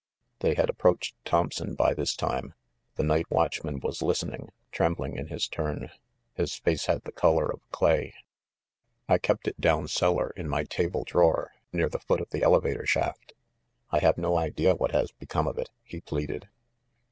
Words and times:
They 0.39 0.55
had 0.55 0.67
approached 0.67 1.15
Thompson 1.25 1.75
by 1.75 1.93
this 1.93 2.15
time. 2.15 2.55
The 2.95 3.03
night 3.03 3.29
watchman 3.29 3.79
was 3.81 4.01
listening, 4.01 4.49
trembling 4.71 5.15
in 5.15 5.27
his 5.27 5.47
turn. 5.47 5.91
His 6.33 6.55
face 6.55 6.87
had 6.87 7.03
the 7.03 7.11
color 7.11 7.45
of 7.47 7.61
clay. 7.69 8.15
THE 9.07 9.13
MIDDLEBURY 9.13 9.19
MURDER 9.19 9.21
401 9.21 9.21
"I 9.23 9.27
kept 9.27 9.47
it 9.47 9.61
down 9.61 9.87
cellar 9.87 10.33
in 10.35 10.49
my 10.49 10.63
table 10.63 11.03
drawer, 11.03 11.51
near 11.71 11.87
the 11.87 11.99
foot 11.99 12.19
of 12.19 12.31
the 12.31 12.41
elevator 12.41 12.87
shaft. 12.87 13.33
I 13.91 13.99
have 13.99 14.17
no 14.17 14.39
idea 14.39 14.73
what 14.73 14.91
has 14.91 15.11
become 15.11 15.47
of 15.47 15.59
it!" 15.59 15.69
he 15.83 16.01
pleaded. 16.01 16.49